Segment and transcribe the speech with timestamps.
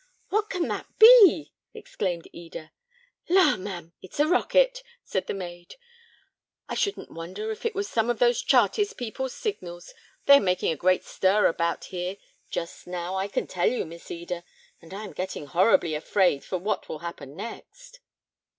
[0.29, 2.71] "What can that be?" exclaimed Eda.
[3.29, 3.55] '"La!
[3.55, 5.75] ma'am, it's a rocket," said the maid.
[6.67, 9.93] "I shouldn't wonder if it was some of those Chartist people's signals.
[10.25, 12.17] They are making a great stir about here
[12.49, 14.43] just now, I can tell you, Miss Eda;
[14.81, 17.99] and I am getting horribly afraid for what will happen next."